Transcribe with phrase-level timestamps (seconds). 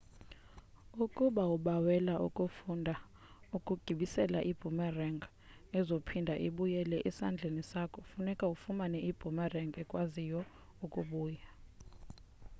[1.05, 2.93] ukuba ubawela ukufunda
[3.57, 5.21] ukugibisela iboomerang
[5.79, 10.41] ezophinda ibuyele esandleni sakho funeke ufumane iboomerang ekwaziyo
[10.85, 11.47] ukubuya